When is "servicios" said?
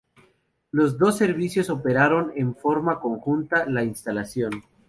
1.19-1.69